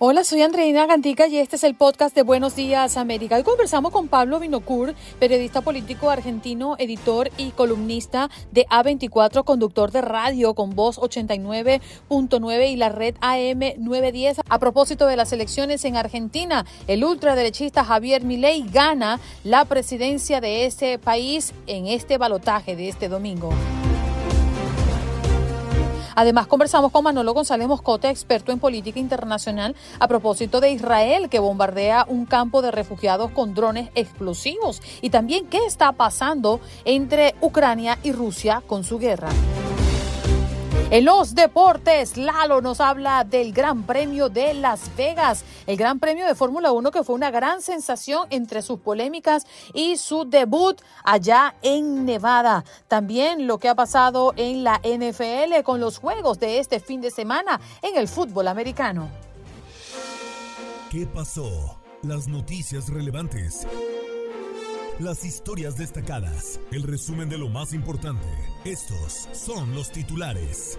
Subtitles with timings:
[0.00, 3.34] Hola, soy Andreina Gantica y este es el podcast de Buenos Días América.
[3.34, 10.00] Hoy conversamos con Pablo Binocur, periodista político argentino, editor y columnista de A24, conductor de
[10.00, 14.38] radio con voz 89.9 y la red AM 910.
[14.48, 20.66] A propósito de las elecciones en Argentina, el ultraderechista Javier Milei gana la presidencia de
[20.66, 23.50] ese país en este balotaje de este domingo.
[26.18, 31.38] Además, conversamos con Manolo González Moscote, experto en política internacional, a propósito de Israel, que
[31.38, 34.82] bombardea un campo de refugiados con drones explosivos.
[35.00, 39.28] Y también qué está pasando entre Ucrania y Rusia con su guerra.
[40.90, 46.26] En los deportes, Lalo nos habla del Gran Premio de Las Vegas, el Gran Premio
[46.26, 51.56] de Fórmula 1 que fue una gran sensación entre sus polémicas y su debut allá
[51.60, 52.64] en Nevada.
[52.88, 57.10] También lo que ha pasado en la NFL con los juegos de este fin de
[57.10, 59.10] semana en el fútbol americano.
[60.90, 61.78] ¿Qué pasó?
[62.02, 63.66] Las noticias relevantes
[65.00, 68.26] las historias destacadas, el resumen de lo más importante.
[68.64, 70.78] Estos son los titulares.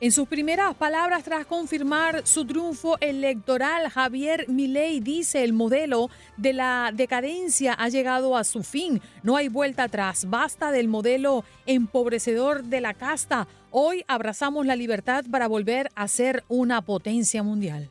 [0.00, 6.52] En sus primeras palabras tras confirmar su triunfo electoral, Javier Milei dice el modelo de
[6.52, 9.00] la decadencia ha llegado a su fin.
[9.22, 10.28] No hay vuelta atrás.
[10.28, 13.46] Basta del modelo empobrecedor de la casta.
[13.70, 17.90] Hoy abrazamos la libertad para volver a ser una potencia mundial.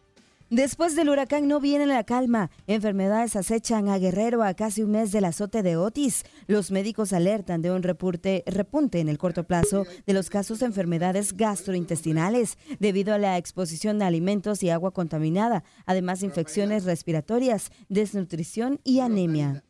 [0.52, 2.52] Después del huracán no viene la calma.
[2.68, 6.26] Enfermedades acechan a Guerrero a casi un mes del azote de Otis.
[6.46, 10.66] Los médicos alertan de un repunte, repunte en el corto plazo de los casos de
[10.66, 18.82] enfermedades gastrointestinales debido a la exposición a alimentos y agua contaminada, además infecciones respiratorias, desnutrición
[18.84, 19.64] y anemia.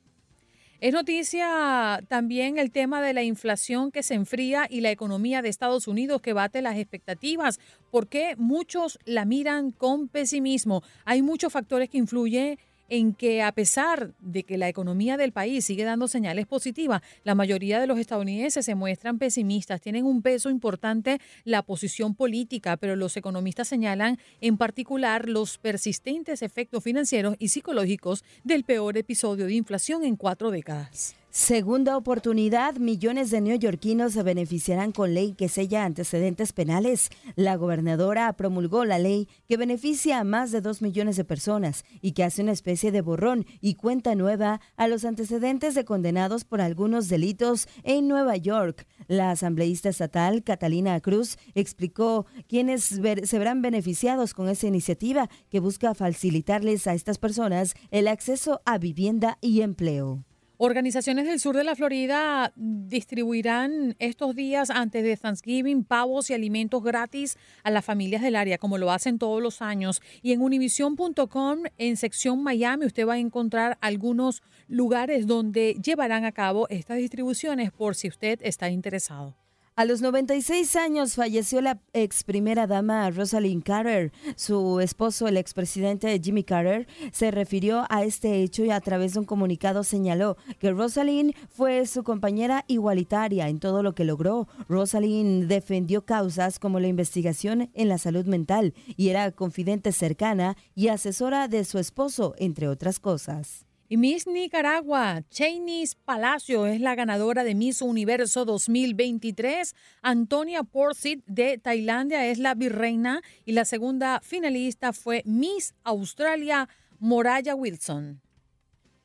[0.81, 5.49] Es noticia también el tema de la inflación que se enfría y la economía de
[5.49, 7.59] Estados Unidos que bate las expectativas.
[7.91, 10.81] porque muchos la miran con pesimismo?
[11.05, 12.57] Hay muchos factores que influyen
[12.91, 17.35] en que a pesar de que la economía del país sigue dando señales positivas, la
[17.35, 22.97] mayoría de los estadounidenses se muestran pesimistas, tienen un peso importante la posición política, pero
[22.97, 29.53] los economistas señalan en particular los persistentes efectos financieros y psicológicos del peor episodio de
[29.53, 31.16] inflación en cuatro décadas.
[31.33, 37.09] Segunda oportunidad, millones de neoyorquinos se beneficiarán con ley que sella antecedentes penales.
[37.37, 42.11] La gobernadora promulgó la ley que beneficia a más de dos millones de personas y
[42.11, 46.59] que hace una especie de borrón y cuenta nueva a los antecedentes de condenados por
[46.59, 48.85] algunos delitos en Nueva York.
[49.07, 55.95] La asambleísta estatal Catalina Cruz explicó quiénes se verán beneficiados con esa iniciativa que busca
[55.95, 60.25] facilitarles a estas personas el acceso a vivienda y empleo.
[60.63, 66.83] Organizaciones del sur de la Florida distribuirán estos días antes de Thanksgiving pavos y alimentos
[66.83, 70.03] gratis a las familias del área, como lo hacen todos los años.
[70.22, 76.31] Y en univision.com, en sección Miami, usted va a encontrar algunos lugares donde llevarán a
[76.31, 79.41] cabo estas distribuciones por si usted está interesado.
[79.77, 84.11] A los 96 años falleció la ex primera dama Rosalind Carter.
[84.35, 89.19] Su esposo, el expresidente Jimmy Carter, se refirió a este hecho y a través de
[89.19, 94.49] un comunicado señaló que Rosalind fue su compañera igualitaria en todo lo que logró.
[94.67, 100.90] Rosalind defendió causas como la investigación en la salud mental y era confidente cercana y
[100.90, 103.71] asesora de su esposo, entre otras cosas.
[103.91, 109.76] Y Miss Nicaragua, Chainis Palacio, es la ganadora de Miss Universo 2023.
[110.02, 117.53] Antonia Porsit de Tailandia es la virreina y la segunda finalista fue Miss Australia, Moraya
[117.53, 118.22] Wilson.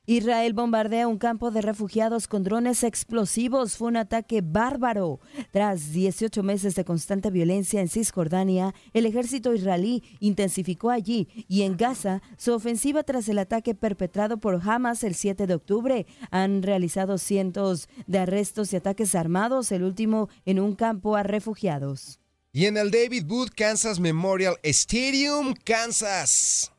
[0.07, 3.77] Israel bombardea un campo de refugiados con drones explosivos.
[3.77, 5.19] Fue un ataque bárbaro.
[5.51, 11.77] Tras 18 meses de constante violencia en Cisjordania, el ejército israelí intensificó allí y en
[11.77, 16.07] Gaza su ofensiva tras el ataque perpetrado por Hamas el 7 de octubre.
[16.31, 22.21] Han realizado cientos de arrestos y ataques armados, el último en un campo a refugiados.
[22.53, 26.73] Y en el David Wood Kansas Memorial Stadium, Kansas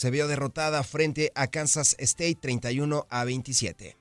[0.00, 3.98] se vio derrotada frente a Kansas State 31 a 27.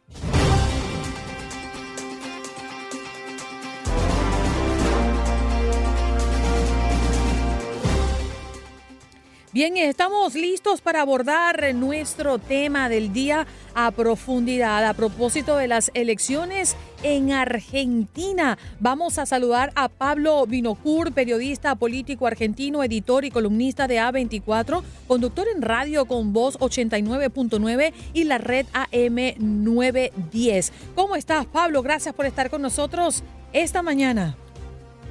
[9.60, 13.46] Bien, estamos listos para abordar nuestro tema del día
[13.76, 14.86] a profundidad.
[14.86, 22.26] A propósito de las elecciones en Argentina, vamos a saludar a Pablo Binocur, periodista político
[22.26, 28.66] argentino, editor y columnista de A24, conductor en radio con voz 89.9 y la red
[28.72, 30.72] AM 910.
[30.96, 31.84] ¿Cómo estás, Pablo?
[31.84, 34.38] Gracias por estar con nosotros esta mañana.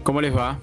[0.04, 0.58] ¿Cómo les va?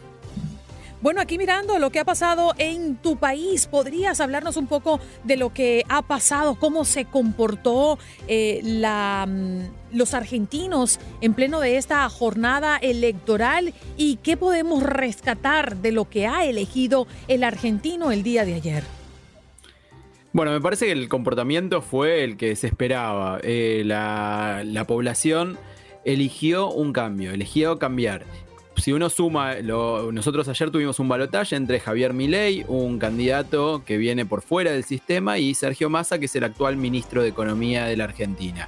[1.06, 5.38] Bueno, aquí mirando lo que ha pasado en tu país, ¿podrías hablarnos un poco de
[5.38, 12.10] lo que ha pasado, cómo se comportó eh, mm, los argentinos en pleno de esta
[12.10, 18.44] jornada electoral y qué podemos rescatar de lo que ha elegido el argentino el día
[18.44, 18.84] de ayer?
[20.34, 23.38] Bueno, me parece que el comportamiento fue el que se esperaba.
[23.44, 25.60] Eh, la población
[26.04, 28.25] eligió un cambio, eligió cambiar
[28.77, 34.25] si uno suma, nosotros ayer tuvimos un balotaje entre Javier Milei, un candidato que viene
[34.25, 37.98] por fuera del sistema, y Sergio Massa, que es el actual ministro de Economía de
[37.98, 38.68] la Argentina.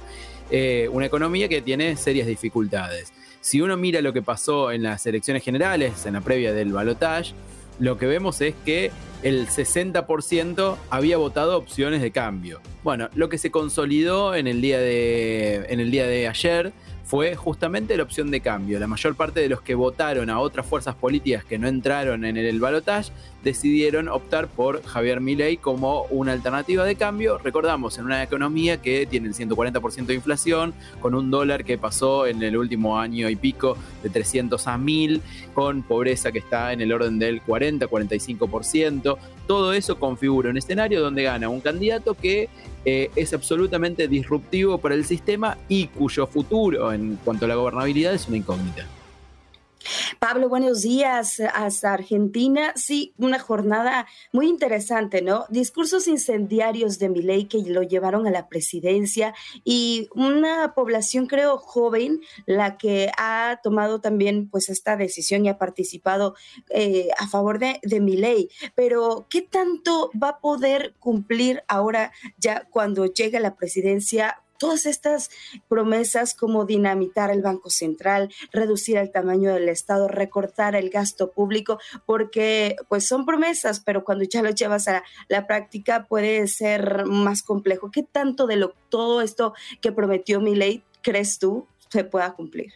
[0.50, 3.12] Eh, una economía que tiene serias dificultades.
[3.40, 7.34] Si uno mira lo que pasó en las elecciones generales, en la previa del balotaje,
[7.78, 8.90] lo que vemos es que
[9.22, 12.60] el 60% había votado opciones de cambio.
[12.82, 16.72] Bueno, lo que se consolidó en el día de, en el día de ayer
[17.08, 18.78] fue justamente la opción de cambio.
[18.78, 22.36] La mayor parte de los que votaron a otras fuerzas políticas que no entraron en
[22.36, 23.12] el balotaje
[23.42, 27.38] decidieron optar por Javier Milei como una alternativa de cambio.
[27.38, 32.26] Recordamos, en una economía que tiene el 140% de inflación, con un dólar que pasó
[32.26, 35.22] en el último año y pico de 300 a 1000,
[35.54, 39.16] con pobreza que está en el orden del 40-45%.
[39.46, 42.48] Todo eso configura un escenario donde gana un candidato que
[42.84, 48.14] eh, es absolutamente disruptivo para el sistema y cuyo futuro en cuanto a la gobernabilidad
[48.14, 48.97] es una incógnita.
[50.18, 52.72] Pablo, buenos días hasta Argentina.
[52.76, 55.46] Sí, una jornada muy interesante, ¿no?
[55.48, 62.20] Discursos incendiarios de Milei que lo llevaron a la presidencia y una población, creo, joven,
[62.46, 66.34] la que ha tomado también pues esta decisión y ha participado
[66.70, 68.48] eh, a favor de, de Milei.
[68.74, 74.86] Pero, ¿qué tanto va a poder cumplir ahora ya cuando llegue a la presidencia todas
[74.86, 75.30] estas
[75.68, 81.78] promesas como dinamitar el Banco Central, reducir el tamaño del Estado, recortar el gasto público,
[82.04, 87.42] porque pues son promesas, pero cuando ya lo llevas a la, práctica puede ser más
[87.42, 87.90] complejo.
[87.90, 92.72] ¿Qué tanto de lo, todo esto que prometió mi ley crees tú se pueda cumplir?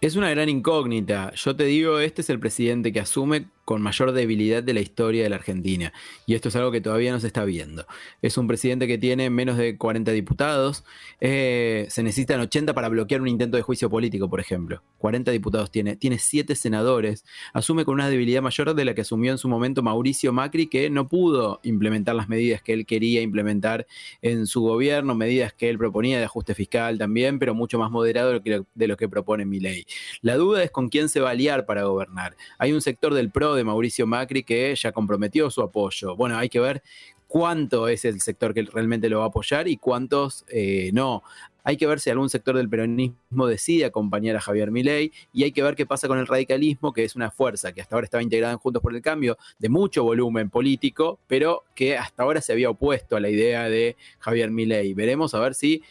[0.00, 1.32] Es una gran incógnita.
[1.34, 5.22] Yo te digo, este es el presidente que asume con mayor debilidad de la historia
[5.22, 5.92] de la Argentina.
[6.24, 7.84] Y esto es algo que todavía no se está viendo.
[8.22, 10.84] Es un presidente que tiene menos de 40 diputados.
[11.20, 14.82] Eh, se necesitan 80 para bloquear un intento de juicio político, por ejemplo.
[14.96, 15.96] 40 diputados tiene.
[15.96, 17.26] Tiene 7 senadores.
[17.52, 20.88] Asume con una debilidad mayor de la que asumió en su momento Mauricio Macri, que
[20.88, 23.86] no pudo implementar las medidas que él quería implementar
[24.22, 28.40] en su gobierno, medidas que él proponía de ajuste fiscal también, pero mucho más moderado
[28.40, 29.84] de lo que, propone mi ley.
[30.22, 32.34] La duda es con quién se va a aliar para gobernar.
[32.56, 36.16] Hay un sector del PRO de Mauricio Macri que ya comprometió su apoyo.
[36.16, 36.82] Bueno, hay que ver
[37.28, 41.22] cuánto es el sector que realmente lo va a apoyar y cuántos eh, no.
[41.62, 45.52] Hay que ver si algún sector del peronismo decide acompañar a Javier Milei y hay
[45.52, 48.22] que ver qué pasa con el radicalismo, que es una fuerza que hasta ahora estaba
[48.22, 52.52] integrada en Juntos por el Cambio, de mucho volumen político, pero que hasta ahora se
[52.52, 54.94] había opuesto a la idea de Javier Milei.
[54.94, 55.82] Veremos a ver si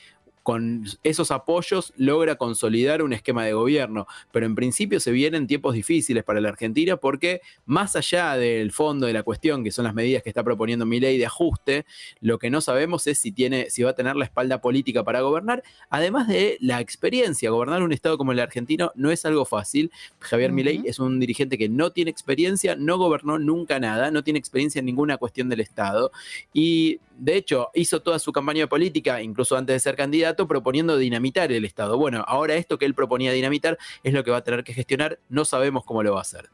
[0.48, 4.08] con esos apoyos logra consolidar un esquema de gobierno.
[4.32, 9.08] Pero en principio se vienen tiempos difíciles para la Argentina porque más allá del fondo
[9.08, 11.86] de la cuestión, que son las medidas que está proponiendo mi ley de ajuste,
[12.22, 15.20] lo que no sabemos es si, tiene, si va a tener la espalda política para
[15.20, 17.50] gobernar, además de la experiencia.
[17.50, 19.92] Gobernar un Estado como el argentino no es algo fácil.
[20.20, 24.39] Javier Milei es un dirigente que no tiene experiencia, no gobernó nunca nada, no tiene
[24.39, 26.13] experiencia en ninguna cuestión del Estado
[26.54, 31.53] y de hecho hizo toda su campaña política, incluso antes de ser candidato, proponiendo dinamitar
[31.53, 31.98] el Estado.
[31.98, 35.20] Bueno, ahora esto que él proponía dinamitar es lo que va a tener que gestionar,
[35.29, 36.50] no sabemos cómo lo va a hacer.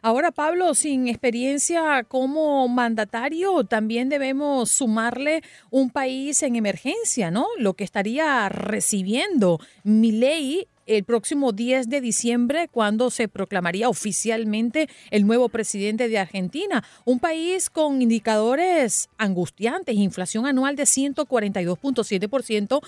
[0.00, 7.48] Ahora, Pablo, sin experiencia como mandatario, también debemos sumarle un país en emergencia, ¿no?
[7.58, 14.88] Lo que estaría recibiendo mi ley el próximo 10 de diciembre, cuando se proclamaría oficialmente
[15.10, 16.82] el nuevo presidente de Argentina.
[17.04, 22.80] Un país con indicadores angustiantes, inflación anual de 142.7%,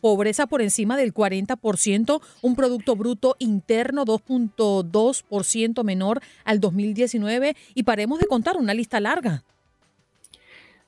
[0.00, 8.18] pobreza por encima del 40%, un Producto Bruto Interno 2.2% menor al 2019 y paremos
[8.18, 9.44] de contar una lista larga.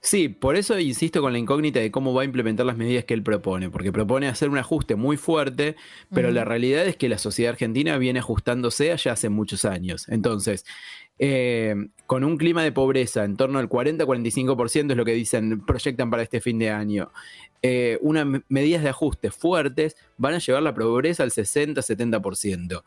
[0.02, 3.12] Sí, por eso insisto con la incógnita de cómo va a implementar las medidas que
[3.12, 5.76] él propone, porque propone hacer un ajuste muy fuerte,
[6.10, 10.08] pero la realidad es que la sociedad argentina viene ajustándose allá hace muchos años.
[10.08, 10.64] Entonces,
[11.18, 11.74] eh,
[12.06, 16.22] con un clima de pobreza en torno al 40-45% es lo que dicen, proyectan para
[16.22, 17.12] este fin de año.
[17.60, 22.84] Eh, unas medidas de ajuste fuertes van a llevar la pobreza al 60-70%.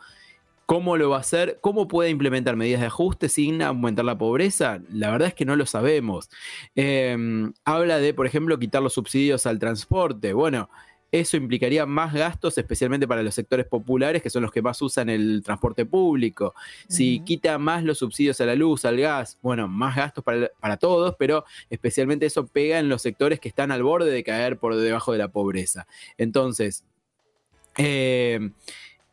[0.74, 1.60] ¿Cómo lo va a hacer?
[1.62, 4.82] ¿Cómo puede implementar medidas de ajuste sin aumentar la pobreza?
[4.89, 6.32] La verdad es que no lo sabemos.
[6.74, 10.34] Em, habla de, por ejemplo, quitar los subsidios al transporte.
[10.34, 10.72] Bueno,
[11.12, 15.10] eso implicaría más gastos, especialmente para los sectores populares, que son los que más usan
[15.10, 16.56] el transporte público.
[16.89, 20.77] Si quita más los subsidios a la luz, al gas, bueno, más gastos para, para,
[20.77, 24.75] todos, pero especialmente eso pega en los sectores que están al borde de caer por
[24.75, 25.86] debajo de la pobreza.
[26.18, 26.84] Entonces,
[27.77, 28.50] eh,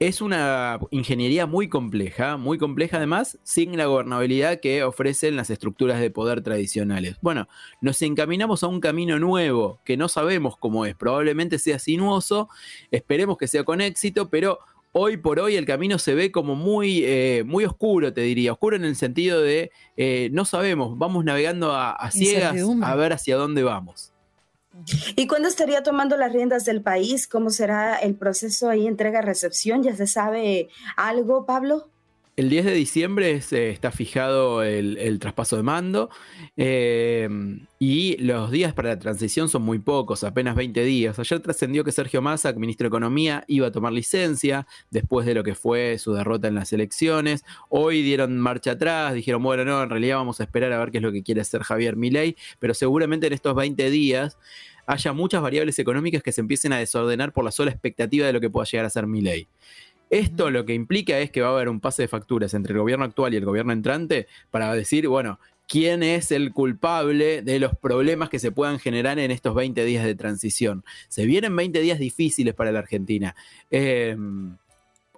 [0.00, 6.00] es una ingeniería muy compleja, muy compleja además, sin la gobernabilidad que ofrecen las estructuras
[6.00, 7.18] de poder tradicionales.
[7.20, 7.48] Bueno,
[7.82, 12.48] nos encaminamos a un camino nuevo que no sabemos cómo es, probablemente sea sinuoso,
[12.90, 14.60] esperemos que sea con éxito, pero
[14.92, 18.76] hoy por hoy el camino se ve como muy, eh, muy oscuro, te diría, oscuro
[18.76, 23.62] en el sentido de eh, no sabemos, vamos navegando a ciegas a ver hacia dónde
[23.64, 24.14] vamos.
[25.16, 27.26] ¿Y cuándo estaría tomando las riendas del país?
[27.26, 29.82] ¿Cómo será el proceso ahí, entrega-recepción?
[29.82, 31.90] ¿Ya se sabe algo, Pablo?
[32.40, 36.08] El 10 de diciembre está fijado el, traspaso de mando
[36.56, 37.28] eh,
[37.78, 41.18] y los días para la transición son muy pocos, apenas 20 días.
[41.18, 45.44] Ayer trascendió que Sergio Massa, ministro de Economía, iba a tomar licencia después de lo
[45.44, 47.44] que fue su derrota en las elecciones.
[47.68, 50.96] Hoy dieron marcha atrás, dijeron, bueno, no, en realidad vamos a esperar a ver qué
[50.96, 54.38] es lo que quiere hacer Javier Milei, pero seguramente en estos 20 días
[54.86, 58.40] haya muchas variables económicas que se empiecen a desordenar por la sola expectativa de lo
[58.40, 59.46] que pueda llegar a ser Milei.
[60.10, 62.80] Esto lo que implica es que va a haber un pase de facturas entre el
[62.80, 65.38] gobierno actual y el gobierno entrante para decir, bueno,
[65.70, 70.04] quién es el culpable de los problemas que se puedan generar en estos 20 días
[70.04, 70.84] de transición.
[71.08, 73.36] Se vienen 20 días difíciles para la Argentina.
[73.70, 74.56] Em,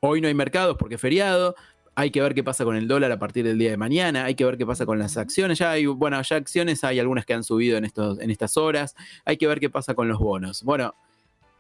[0.03, 1.57] hoy no hay mercados porque es feriado.
[1.95, 4.27] Hay que ver qué pasa con el dólar a partir del día de mañana.
[4.27, 5.59] Hay que ver qué pasa con las acciones.
[5.59, 8.95] Ya hay, bueno, ya acciones hay algunas que han subido en, estos, en estas horas.
[9.25, 10.63] Hay que ver qué pasa con los bonos.
[10.65, 10.95] Bueno,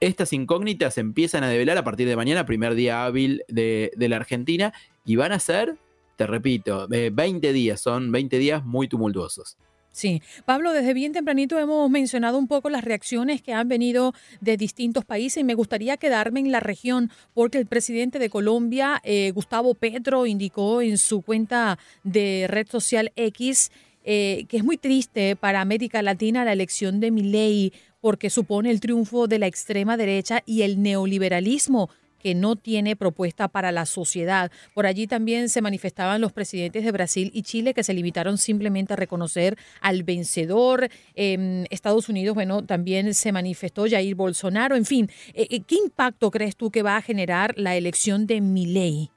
[0.02, 4.72] estas incógnitas empiezan a develar a partir de mañana, primer día hábil de, la Argentina,
[5.04, 5.76] y van a ser,
[6.16, 9.56] te repito, 20 eh, días, son 20 días muy tumultuosos.
[9.92, 14.56] Sí, Pablo, desde bien tempranito hemos mencionado un poco las reacciones que han venido de
[14.56, 19.30] distintos países y me gustaría quedarme en la región porque el presidente de Colombia, eh,
[19.32, 23.70] Gustavo Petro, indicó en su cuenta de red social X
[24.04, 28.80] eh, que es muy triste para América Latina la elección de Milei porque supone el
[28.80, 31.88] triunfo de la extrema derecha y el neoliberalismo
[32.22, 34.50] que no tiene propuesta para la sociedad.
[34.74, 38.92] Por allí también se manifestaban los presidentes de Brasil y Chile que se limitaron simplemente
[38.92, 40.88] a reconocer al vencedor.
[41.14, 44.76] En Estados Unidos, bueno, también se manifestó Jair Bolsonaro.
[44.76, 48.40] En fin, eh, eh, ¿qué impacto crees tú que va a generar la elección de
[48.40, 49.10] Milei?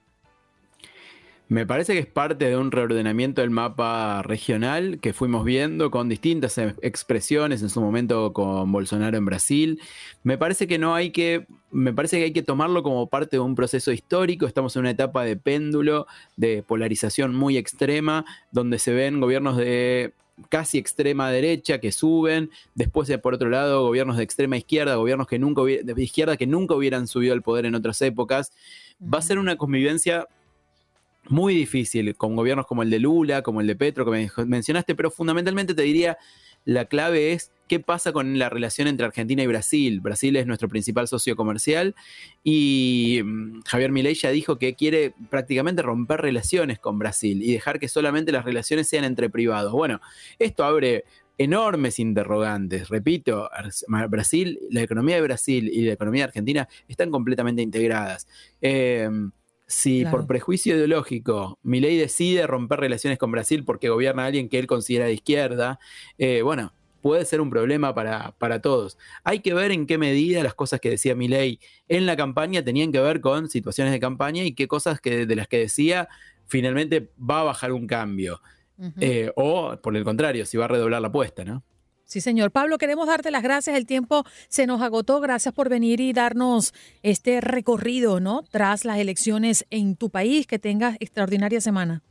[1.47, 6.09] Me parece que es parte de un reordenamiento del mapa regional que fuimos viendo con
[6.09, 9.79] distintas e-, expresiones en su momento con Bolsonaro en Brasil.
[10.23, 13.41] Me parece que no hay que, me parece que hay que tomarlo como parte de
[13.41, 14.47] un proceso histórico.
[14.47, 20.13] Estamos en una etapa de péndulo, de polarización muy extrema, donde se ven gobiernos de
[20.49, 25.27] casi extrema derecha que suben, después de, por otro lado gobiernos de extrema izquierda, gobiernos
[25.27, 28.51] que nunca de izquierda que nunca hubieran subido al poder en otras épocas.
[29.01, 30.27] Va a ser una convivencia
[31.29, 34.96] muy difícil con gobiernos como el de Lula, como el de Petro, que me mencionaste,
[34.96, 36.17] pero fundamentalmente te diría,
[36.65, 40.01] la clave es qué pasa con la relación entre Argentina y Brasil.
[40.01, 41.96] Brasil es nuestro principal socio comercial
[42.44, 47.79] y mm, Javier Milei ya dijo que quiere prácticamente romper relaciones con Brasil y dejar
[47.79, 49.72] que solamente las relaciones sean entre privados.
[49.72, 50.01] Bueno,
[50.39, 51.05] esto abre
[51.38, 52.89] enormes interrogantes.
[52.89, 53.50] Repito,
[54.10, 58.27] Brasil, la economía de Brasil y la economía de Argentina están completamente integradas.
[58.62, 59.10] Eh,
[59.67, 64.67] si por prejuicio ideológico Milei decide romper relaciones con Brasil porque gobierna alguien que él
[64.67, 65.79] considera de izquierda,
[66.17, 68.98] eh, bueno, puede ser un problema para, para, todos.
[69.24, 72.91] Hay que ver en qué medida las cosas que decía Milei en la campaña tenían
[72.91, 76.07] que ver con situaciones de campaña y qué cosas que, de las que decía
[76.48, 78.41] finalmente va a bajar un cambio.
[79.00, 81.63] Eh, o, por el contrario, si va a redoblar la apuesta, ¿no?
[82.05, 82.51] Sí, señor.
[82.51, 83.75] Pablo, queremos darte las gracias.
[83.75, 85.19] El tiempo se nos agotó.
[85.19, 88.43] Gracias por venir y darnos este recorrido, ¿no?
[88.43, 90.45] Tras las elecciones en tu país.
[90.45, 92.03] Que tengas extraordinaria semana.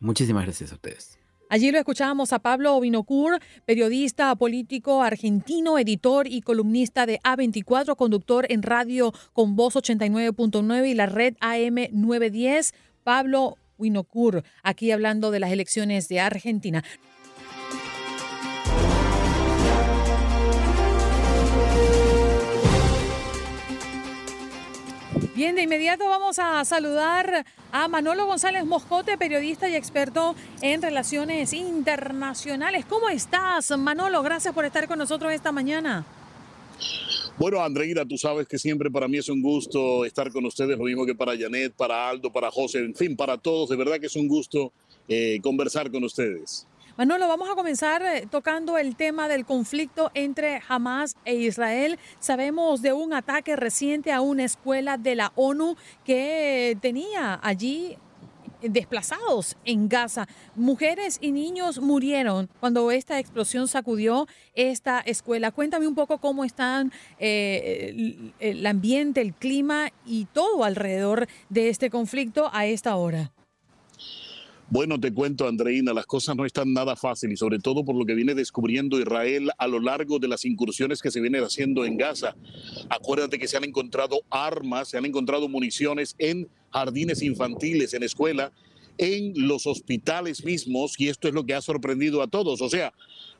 [0.00, 1.18] Muchísimas gracias a ustedes.
[1.50, 8.46] Allí lo escuchábamos a Pablo Obinocur, periodista político argentino, editor y columnista de A24, conductor
[8.48, 12.72] en radio con voz 89.9 y la red AM 910.
[13.02, 16.84] Pablo Winocur, aquí hablando de las elecciones de Argentina.
[25.40, 31.54] Bien, de inmediato vamos a saludar a Manolo González Moscote, periodista y experto en relaciones
[31.54, 32.84] internacionales.
[32.84, 34.22] ¿Cómo estás, Manolo?
[34.22, 36.04] Gracias por estar con nosotros esta mañana.
[37.38, 40.84] Bueno, Andreira, tú sabes que siempre para mí es un gusto estar con ustedes, lo
[40.84, 43.70] mismo que para Janet, para Aldo, para José, en fin, para todos.
[43.70, 44.74] De verdad que es un gusto
[45.08, 46.66] eh, conversar con ustedes.
[46.96, 51.98] Manolo, vamos a comenzar eh, tocando el tema del conflicto entre Hamas e Israel.
[52.18, 57.96] Sabemos de un ataque reciente a una escuela de la ONU que tenía allí
[58.60, 60.26] desplazados en Gaza.
[60.56, 65.52] Mujeres y niños murieron cuando esta explosión sacudió esta escuela.
[65.52, 71.88] Cuéntame un poco cómo están eh, el ambiente, el clima y todo alrededor de este
[71.88, 73.30] conflicto a esta hora.
[74.72, 78.06] Bueno, te cuento, Andreina, las cosas no están nada fáciles y sobre todo por lo
[78.06, 81.96] que viene descubriendo Israel a lo largo de las incursiones que se vienen haciendo en
[81.96, 82.36] Gaza.
[82.88, 88.52] Acuérdate que se han encontrado armas, se han encontrado municiones en jardines infantiles, en escuela,
[88.96, 92.60] en los hospitales mismos y esto es lo que ha sorprendido a todos.
[92.60, 92.92] O sea,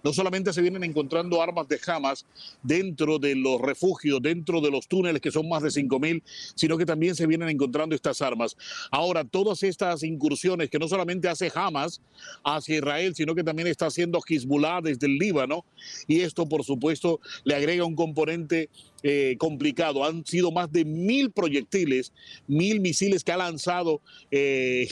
[0.02, 2.26] no solamente se vienen encontrando armas de Hamas
[2.62, 6.22] dentro de los refugios, dentro de los túneles que son más de 5.000,
[6.54, 8.56] sino que también se vienen encontrando estas armas.
[8.90, 12.00] Ahora, todas estas incursiones que no solamente hace Hamas
[12.44, 15.64] hacia Israel, sino que también está haciendo Hezbollah desde el Líbano,
[16.06, 18.68] y esto, por supuesto, le agrega un componente
[19.02, 20.04] eh, complicado.
[20.04, 22.12] Han sido más de mil proyectiles,
[22.46, 24.86] mil misiles que ha lanzado eh,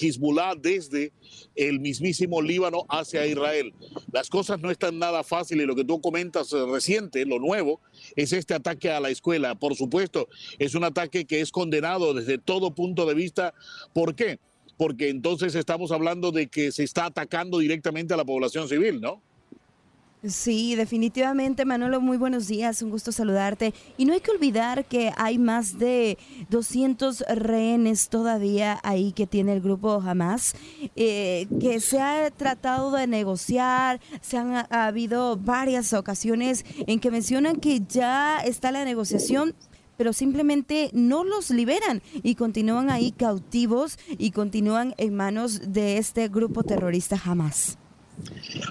[0.61, 1.13] desde
[1.55, 3.75] el mismísimo Líbano hacia Israel.
[4.11, 5.67] Las cosas no están nada fáciles.
[5.67, 7.81] Lo que tú comentas eh, reciente, lo nuevo,
[8.17, 9.55] es este ataque a la escuela.
[9.55, 13.55] Por supuesto, es un ataque que es condenado desde todo punto de vista.
[13.93, 14.39] ¿Por qué?
[14.77, 19.23] Porque entonces estamos hablando de que se está atacando directamente a la población civil, ¿no?
[20.25, 23.73] Sí, definitivamente, Manolo, muy buenos días, un gusto saludarte.
[23.97, 26.19] Y no hay que olvidar que hay más de
[26.51, 30.57] 200 rehenes todavía ahí que tiene el grupo Hamas,
[30.97, 37.13] eh, que se ha tratado de negociar, se han ha habido varias ocasiones en que
[37.13, 39.55] mencionan que ya está la negociación,
[39.97, 46.27] pero simplemente no los liberan y continúan ahí cautivos y continúan en manos de este
[46.29, 47.79] grupo terrorista Hamas.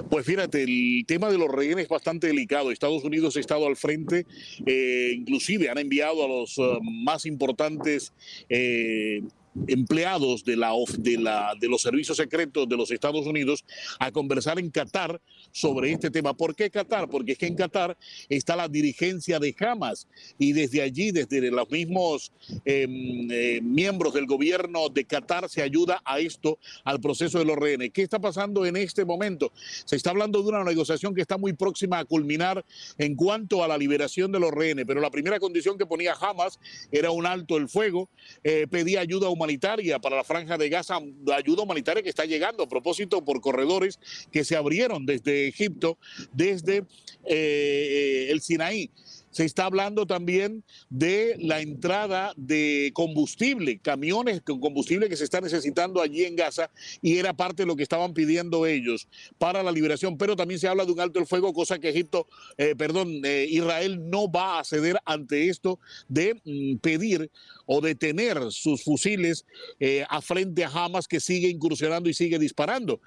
[0.09, 2.71] Pues fíjate, el tema de los rehenes es bastante delicado.
[2.71, 4.25] Estados Unidos ha estado al frente,
[4.65, 8.13] eh, inclusive han enviado a los eh, más importantes
[8.49, 9.21] eh,
[9.67, 13.65] empleados de, la, de, la, de los servicios secretos de los Estados Unidos
[13.99, 15.19] a conversar en Qatar
[15.51, 16.35] sobre este tema.
[16.35, 17.09] ¿Por qué Qatar?
[17.09, 17.97] Porque es que en Qatar
[18.29, 22.31] está la dirigencia de Hamas y desde allí, desde los mismos
[22.65, 27.57] em, eh, miembros del gobierno de Qatar se ayuda a esto, al proceso de los
[27.57, 27.91] rehenes.
[27.91, 29.51] ¿Qué está pasando en este momento?
[29.85, 32.63] Se está hablando de una negociación que está muy próxima a culminar
[32.97, 36.59] en cuanto a la liberación de los rehenes, pero la primera condición que ponía Hamas
[36.91, 38.09] era un alto el fuego,
[38.43, 40.99] eh, pedía ayuda humanitaria humanitaria para la franja de Gaza,
[41.33, 43.97] ayuda humanitaria que está llegando a propósito por corredores
[44.29, 45.97] que se abrieron desde Egipto,
[46.33, 46.83] desde
[47.23, 48.91] eh, el Sinaí.
[49.31, 55.41] Se está hablando también de la entrada de combustible, camiones con combustible que se está
[55.41, 56.71] necesitando allí en Gaza
[57.03, 59.07] y era parte de lo que estaban pidiendo ellos
[59.37, 60.17] para la liberación.
[60.17, 63.45] Pero también se habla de un alto el fuego, cosa que Egipto, eh, perdón, eh,
[63.47, 67.29] Israel no va a ceder ante esto de mm, pedir
[67.67, 69.45] o detener sus fusiles
[69.79, 72.99] eh, a frente a Hamas que sigue incursionando y sigue disparando.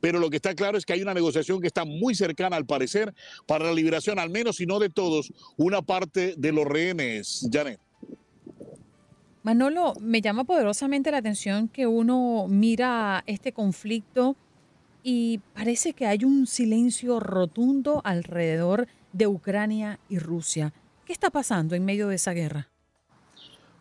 [0.00, 2.66] Pero lo que está claro es que hay una negociación que está muy cercana al
[2.66, 3.14] parecer
[3.46, 7.48] para la liberación, al menos si no de todos, una parte de los rehenes.
[7.50, 7.80] Janet.
[9.42, 14.36] Manolo, me llama poderosamente la atención que uno mira este conflicto
[15.02, 20.74] y parece que hay un silencio rotundo alrededor de Ucrania y Rusia.
[21.06, 22.68] ¿Qué está pasando en medio de esa guerra?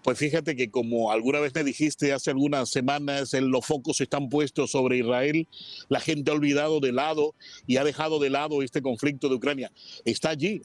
[0.07, 4.71] Pues fíjate que como alguna vez me dijiste hace algunas semanas, los focos están puestos
[4.71, 5.49] sobre Israel,
[5.89, 9.69] la gente ha olvidado de lado y ha dejado de lado este conflicto de Ucrania.
[10.05, 10.61] Está allí.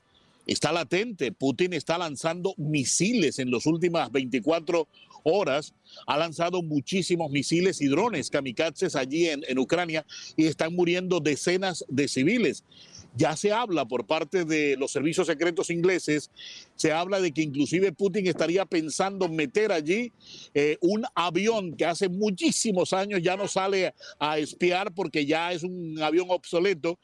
[0.46, 1.32] está latente.
[1.32, 4.86] Putin está lanzando misiles en las últimas 24
[5.24, 5.74] horas.
[6.06, 11.84] Ha lanzado muchísimos misiles y drones kamikazes allí en, en Ucrania y están muriendo decenas
[11.88, 12.62] de civiles.
[13.14, 16.30] Ya se habla por parte de los servicios secretos ingleses,
[16.76, 20.12] se habla de que inclusive Putin estaría pensando meter allí
[20.54, 25.62] eh, un avión que hace muchísimos años ya no sale a espiar porque ya es
[25.62, 26.98] un avión obsoleto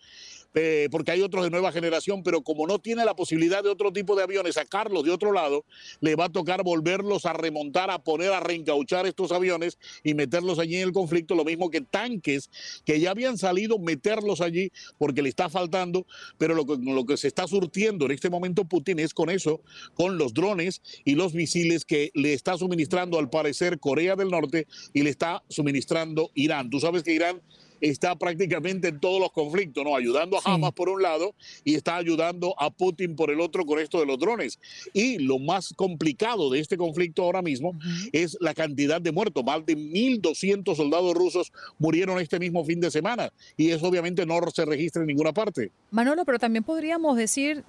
[0.55, 3.93] eh, porque hay otros de nueva generación, pero como no tiene la posibilidad de otro
[3.93, 5.65] tipo de aviones sacarlos de otro lado,
[6.01, 10.59] le va a tocar volverlos a remontar, a poner, a reencauchar estos aviones y meterlos
[10.59, 12.51] allí en el conflicto, lo mismo que tanques
[12.85, 16.07] que ya habían salido, meterlos allí porque le está faltando,
[16.39, 19.61] pero lo que, lo que se está surtiendo en este momento Putin es con eso,
[19.95, 24.67] con los drones y los misiles que le está suministrando al parecer Corea del Norte
[24.93, 26.71] y le está suministrando Irán.
[26.71, 27.43] Tú sabes que Irán
[27.81, 29.97] está prácticamente en todos los conflictos, ¿no?
[29.97, 33.79] Ayudando a Hamas por un lado y está ayudando a Putin por el otro con
[33.79, 34.59] esto de los drones.
[34.93, 37.79] Y lo más complicado de este conflicto ahora mismo
[38.13, 39.45] es la cantidad de muertos.
[39.45, 44.39] Más de 1.200 soldados rusos murieron este mismo fin de semana y eso obviamente no
[44.51, 45.71] se registra en ninguna parte.
[45.91, 47.65] Manolo, pero también podríamos decir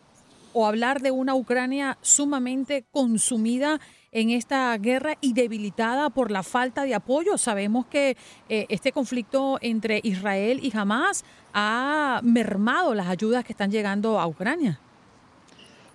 [0.54, 3.80] o hablar de una Ucrania sumamente consumida
[4.12, 7.38] en esta guerra y debilitada por la falta de apoyo.
[7.38, 8.18] Sabemos que
[8.50, 14.28] eh, este conflicto entre Israel y Hamas ha mermado las ayudas que están llegando a
[14.28, 14.80] Ucrania.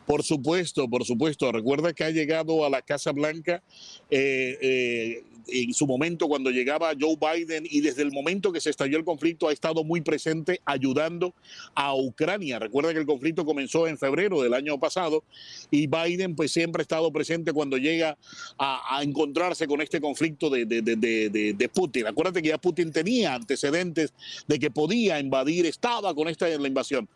[0.06, 1.50] Por supuesto, por supuesto.
[1.50, 3.62] Recuerda que ha llegado a la Casa Blanca
[4.10, 8.70] eh, eh, en su momento cuando llegaba Joe Biden y desde el momento que se
[8.70, 11.34] estalló el conflicto ha estado muy presente ayudando
[11.74, 12.58] a Ucrania.
[12.58, 15.24] Recuerda que el conflicto comenzó en febrero del año pasado
[15.70, 18.16] y Biden pues siempre ha estado presente cuando llega
[18.58, 22.06] a, encontrarse con este conflicto de, de, de, de, Putin.
[22.06, 24.14] Acuérdate que ya Putin tenía antecedentes
[24.46, 27.08] de que podía invadir, estaba con esta la invasión.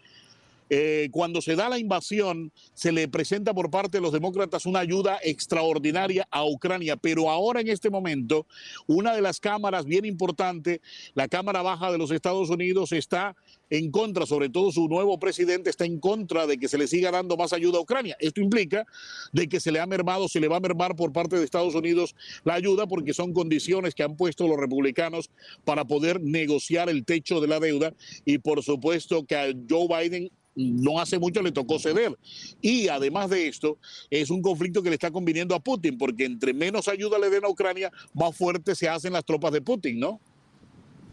[0.71, 4.81] Eh, cuando se da la invasión, se le presenta por parte de los demócratas una
[4.81, 8.47] ayuda extraordinaria a Ucrania, pero ahora en este momento,
[8.87, 10.81] una de las cámaras bien importante,
[11.15, 13.37] la Cámara Baja de los Estados Unidos, está
[13.71, 17.11] en contra, sobre todo su nuevo presidente está en contra de que se le siga
[17.11, 18.17] dando más ayuda a Ucrania.
[18.19, 18.87] Esto implica
[19.33, 21.75] de que se le ha mermado, se le va a mermar por parte de Estados
[21.75, 25.31] Unidos la ayuda porque son condiciones que han puesto los republicanos
[25.65, 30.31] para poder negociar el techo de la deuda y por supuesto que a Joe Biden
[30.59, 32.19] no hace mucho le tocó ceder.
[32.61, 33.79] Y además de esto,
[34.11, 37.45] es un conflicto que le está conviniendo a Putin, porque entre menos ayuda le den
[37.45, 40.21] a Ucrania, más fuerte se hacen las tropas de Putin, ¿no?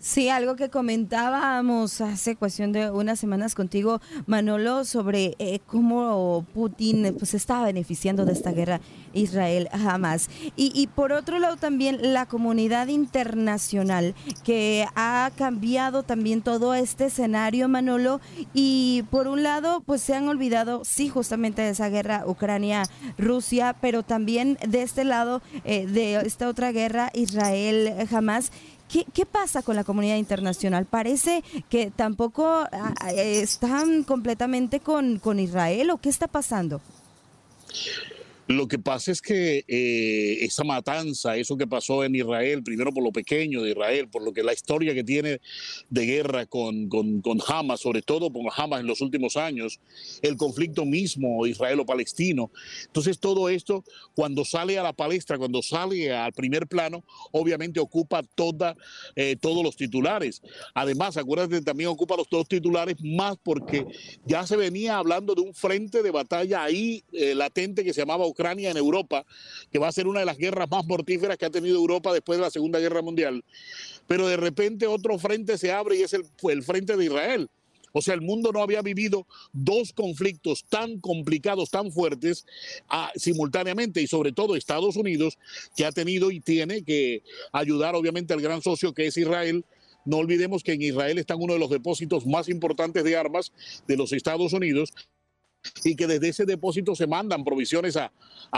[0.06, 7.16] Sí, algo que comentábamos hace cuestión de unas semanas contigo, Manolo, sobre eh, cómo Putin
[7.18, 8.82] pues estaba beneficiando de esta guerra
[9.14, 10.30] Israel jamás.
[10.56, 14.14] Y, y por otro lado también la comunidad internacional
[14.44, 18.22] que ha cambiado también todo este escenario, Manolo.
[18.54, 24.04] Y por un lado, pues se han olvidado, sí, justamente de esa guerra Ucrania-Rusia, pero
[24.04, 28.52] también de este lado, eh, de esta otra guerra Israel jamás
[29.14, 30.86] ¿Qué, pasa con la comunidad internacional?
[30.86, 36.80] Parece que tampoco ah, están completamente con, con Israel o qué está pasando.
[38.48, 43.04] Lo que pasa es que eh, esa matanza, eso que pasó en Israel, primero por
[43.04, 45.42] lo pequeño de Israel, por lo que la historia que tiene
[45.90, 49.80] de guerra con, con, con Hamas, sobre todo con Hamas en los últimos años,
[50.22, 52.52] el conflicto mismo israelo-palestino.
[52.86, 58.22] Entonces todo esto, cuando sale a la palestra, cuando sale al primer plano, obviamente ocupa
[58.36, 58.76] toda,
[59.16, 60.44] eh, todos los titulares.
[60.76, 63.88] Además, acuérdate, también ocupa los dos titulares más porque
[64.24, 68.35] ya se venía hablando de un frente de batalla ahí eh, latente que se llamaba
[68.36, 69.26] Ucrania en Europa,
[69.72, 72.38] que va a ser una de las guerras más mortíferas que ha tenido Europa después
[72.38, 73.44] de la Segunda Guerra Mundial.
[74.08, 77.50] Pero de repente otro frente se abre y es el, frente de Israel.
[77.94, 82.46] O sea, el mundo no había vivido dos conflictos tan complicados, tan fuertes
[82.90, 85.38] ah, simultáneamente y sobre todo Estados Unidos,
[85.78, 89.64] que ha tenido y tiene que ayudar obviamente al gran socio que es Israel.
[90.04, 93.54] No olvidemos que en Israel están uno de los depósitos más importantes de armas
[93.88, 94.94] de los Estados Unidos
[95.84, 98.12] y que desde ese depósito se mandan provisiones a,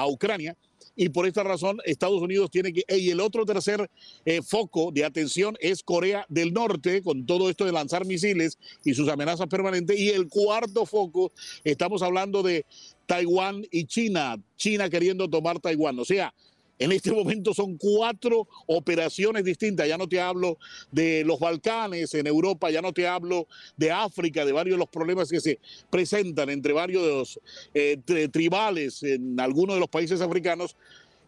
[0.08, 0.56] Ucrania.
[0.96, 2.84] Y por esta razón Estados Unidos tiene que...
[2.98, 3.89] Y el otro tercer
[4.26, 8.93] eh, foco de atención es Corea del Norte, con todo esto de lanzar misiles y
[8.93, 9.98] sus amenazas permanentes.
[10.00, 11.32] Y el cuarto foco,
[11.63, 12.65] estamos hablando de
[13.06, 16.00] Taiwán y China, China queriendo tomar Taiwán.
[16.00, 16.34] O sea,
[16.79, 19.87] en este momento son cuatro operaciones distintas.
[19.87, 20.57] Ya no te hablo
[20.91, 24.89] de los Balcanes en Europa, ya no te hablo de África, de varios de los
[24.89, 25.59] problemas que se
[25.89, 27.39] presentan entre varios
[27.73, 27.97] eh,
[28.31, 30.75] tribales en algunos de los países africanos.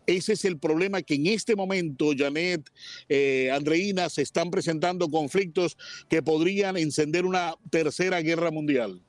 [0.05, 2.67] Ese es el problema que en este momento, Janet,
[3.09, 5.77] eh, Andreina, se están presentando conflictos
[6.09, 9.03] que podrían encender una tercera guerra mundial.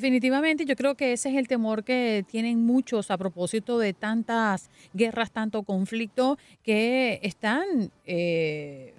[0.00, 4.70] Definitivamente, yo creo que ese es el temor que tienen muchos a propósito de tantas
[4.94, 8.94] guerras, tanto conflicto, que están eh,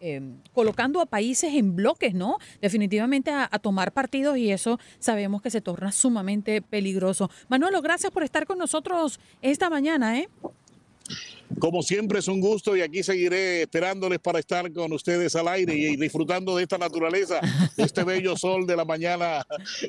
[0.00, 0.20] eh,
[0.52, 2.38] colocando a países en bloques, ¿no?
[2.60, 7.30] Definitivamente a, a, tomar partidos y eso sabemos que se torna sumamente peligroso.
[7.48, 10.28] Manolo, gracias por estar con nosotros esta mañana, ¿eh?
[11.58, 15.74] Como siempre es un gusto y aquí seguiré esperándoles para estar con ustedes al aire
[15.74, 17.40] y disfrutando de esta naturaleza,
[17.76, 19.44] de este bello sol de la mañana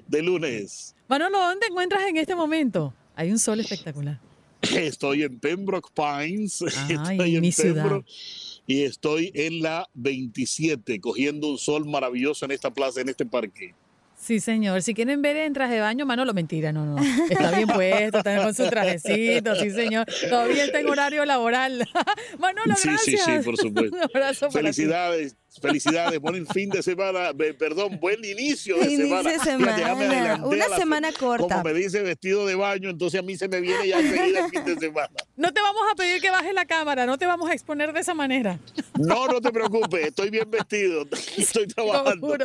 [0.08, 0.96] de lunes.
[1.08, 2.94] Manolo, ¿dónde encuentras en este momento?
[3.16, 4.20] Hay un sol espectacular.
[4.62, 8.64] Estoy en Pembroke Pines, Ay, estoy en mi Pembroke ciudad.
[8.68, 13.74] y estoy en la 27, cogiendo un sol maravilloso en esta plaza, en este parque.
[14.22, 14.84] Sí, señor.
[14.84, 17.02] Si quieren ver en traje de baño, Manolo, mentira, no, no.
[17.28, 20.06] Está bien puesto, está con su trajecito, sí, señor.
[20.30, 21.90] Todavía está en horario laboral.
[22.40, 23.02] Manolo, gracias.
[23.02, 23.96] Sí, sí, sí, por supuesto.
[23.98, 25.36] Un abrazo Felicidades.
[25.60, 29.32] Felicidades, buen fin de semana, perdón, buen inicio de inicio semana.
[29.32, 30.46] De semana.
[30.46, 31.48] Una semana corta.
[31.48, 34.50] Como me dice vestido de baño, entonces a mí se me viene ya enseguida el
[34.50, 35.14] fin de semana.
[35.36, 38.00] No te vamos a pedir que bajes la cámara, no te vamos a exponer de
[38.00, 38.60] esa manera.
[38.98, 41.06] No, no te preocupes, estoy bien vestido,
[41.38, 42.38] estoy trabajando.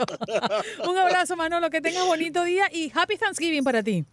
[0.89, 4.05] Un abrazo, Manolo, que tengas bonito día y Happy Thanksgiving para ti.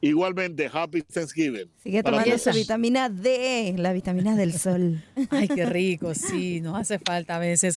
[0.00, 1.70] Igualmente, Happy Thanksgiving.
[1.82, 5.02] Sigue tomando esa vitamina D, la vitamina del sol.
[5.30, 7.76] Ay, qué rico, sí, nos hace falta a veces.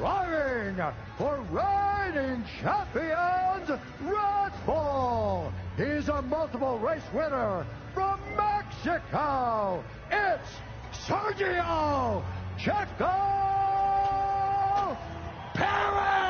[0.00, 0.80] Driving
[1.18, 3.68] for reigning champions,
[4.00, 5.52] Red Bull.
[5.76, 9.84] He's a multiple race winner from Mexico.
[10.10, 10.48] It's
[11.06, 12.24] Sergio
[12.58, 13.12] Checo
[15.52, 16.29] Perez.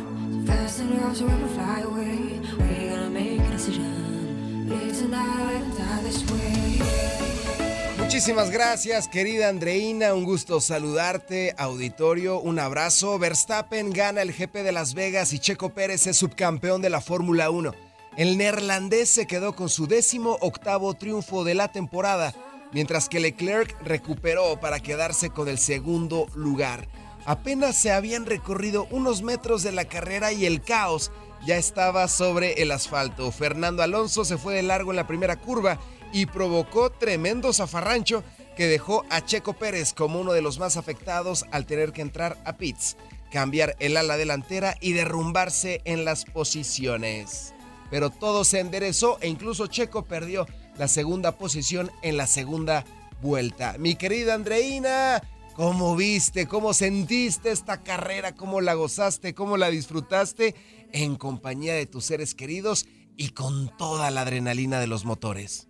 [7.97, 10.13] Muchísimas gracias, querida Andreina.
[10.13, 12.39] Un gusto saludarte, auditorio.
[12.39, 13.19] Un abrazo.
[13.19, 17.49] Verstappen gana el GP de Las Vegas y Checo Pérez es subcampeón de la Fórmula
[17.49, 17.73] 1.
[18.15, 22.33] El neerlandés se quedó con su décimo octavo triunfo de la temporada,
[22.71, 26.87] mientras que Leclerc recuperó para quedarse con el segundo lugar.
[27.25, 31.11] Apenas se habían recorrido unos metros de la carrera y el caos
[31.45, 33.31] ya estaba sobre el asfalto.
[33.31, 35.79] Fernando Alonso se fue de largo en la primera curva
[36.13, 38.23] y provocó tremendo zafarrancho
[38.55, 42.37] que dejó a Checo Pérez como uno de los más afectados al tener que entrar
[42.45, 42.97] a pits,
[43.31, 47.53] cambiar el ala delantera y derrumbarse en las posiciones.
[47.89, 52.85] Pero todo se enderezó e incluso Checo perdió la segunda posición en la segunda
[53.21, 53.75] vuelta.
[53.77, 55.21] Mi querida Andreina,
[55.55, 60.55] ¿cómo viste, cómo sentiste esta carrera, cómo la gozaste, cómo la disfrutaste
[60.91, 62.85] en compañía de tus seres queridos
[63.17, 65.67] y con toda la adrenalina de los motores?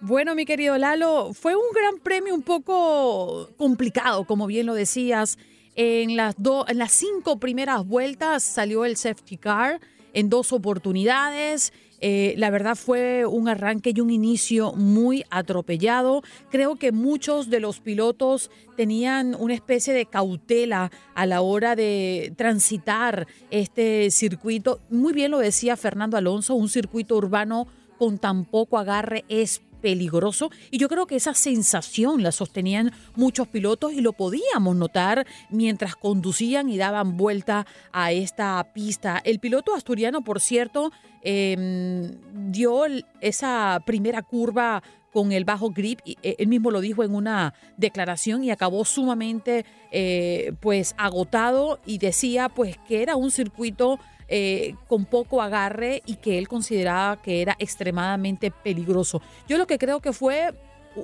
[0.00, 5.38] Bueno, mi querido Lalo, fue un gran premio un poco complicado, como bien lo decías.
[5.74, 6.34] En las,
[6.68, 9.80] en las cinco primeras vueltas salió el safety car
[10.12, 11.72] en dos oportunidades.
[12.00, 16.22] Eh, la verdad fue un arranque y un inicio muy atropellado.
[16.50, 22.32] Creo que muchos de los pilotos tenían una especie de cautela a la hora de
[22.36, 24.80] transitar este circuito.
[24.90, 30.50] Muy bien lo decía Fernando Alonso, un circuito urbano con tan poco agarre es peligroso
[30.70, 35.96] y yo creo que esa sensación la sostenían muchos pilotos y lo podíamos notar mientras
[35.96, 39.20] conducían y daban vuelta a esta pista.
[39.24, 40.92] El piloto asturiano, por cierto,
[41.22, 42.12] em,
[42.50, 42.84] dio
[43.20, 46.00] esa primera curva con el bajo grip.
[46.04, 51.98] Eh, él mismo lo dijo en una declaración y acabó sumamente eh, pues agotado y
[51.98, 53.98] decía pues que era un circuito
[54.34, 59.20] eh, con poco agarre y que él consideraba que era extremadamente peligroso.
[59.46, 60.54] Yo lo que creo que fue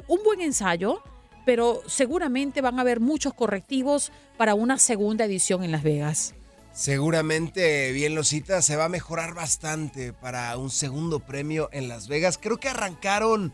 [0.06, 1.02] un buen ensayo,
[1.44, 6.34] pero seguramente van a haber muchos correctivos para una segunda edición en Las Vegas.
[6.72, 12.08] Seguramente, bien lo cita, se va a mejorar bastante para un segundo premio en Las
[12.08, 12.38] Vegas.
[12.40, 13.52] Creo que arrancaron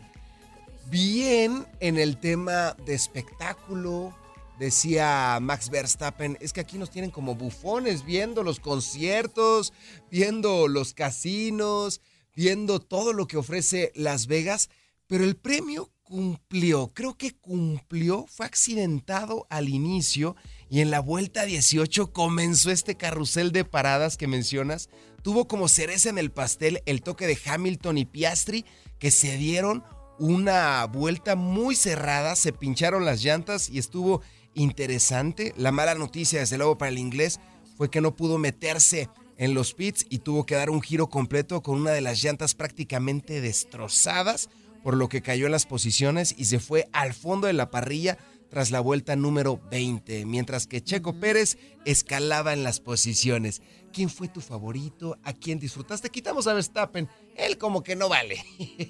[0.85, 4.15] bien en el tema de espectáculo,
[4.59, 9.73] Decía Max Verstappen, es que aquí nos tienen como bufones viendo los conciertos,
[10.09, 12.01] viendo los casinos,
[12.35, 14.69] viendo todo lo que ofrece Las Vegas,
[15.07, 20.35] pero el premio cumplió, creo que cumplió, fue accidentado al inicio
[20.69, 24.89] y en la vuelta 18 comenzó este carrusel de paradas que mencionas.
[25.23, 28.65] Tuvo como cereza en el pastel el toque de Hamilton y Piastri
[28.99, 29.83] que se dieron
[30.19, 34.21] una vuelta muy cerrada, se pincharon las llantas y estuvo
[34.55, 35.53] interesante.
[35.57, 37.39] La mala noticia, desde luego, para el inglés
[37.77, 41.61] fue que no pudo meterse en los pits y tuvo que dar un giro completo
[41.61, 44.49] con una de las llantas prácticamente destrozadas,
[44.83, 48.17] por lo que cayó en las posiciones y se fue al fondo de la parrilla
[48.49, 53.61] tras la vuelta número 20, mientras que Checo Pérez escalaba en las posiciones.
[53.91, 55.17] ¿Quién fue tu favorito?
[55.23, 56.09] ¿A quién disfrutaste?
[56.09, 57.09] Quitamos a Verstappen.
[57.35, 58.43] Él como que no vale.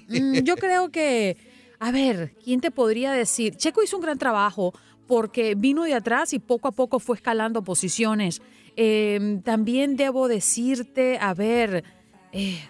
[0.08, 1.36] Mm, yo creo que,
[1.80, 3.56] a ver, ¿quién te podría decir?
[3.56, 4.72] Checo hizo un gran trabajo
[5.06, 8.42] porque vino de atrás y poco a poco fue escalando posiciones.
[8.76, 11.84] Em, también debo decirte, a ver,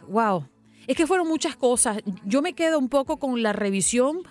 [0.08, 0.46] wow, eh,
[0.86, 1.98] es que fueron muchas cosas.
[2.24, 4.22] Yo me quedo un poco con la revisión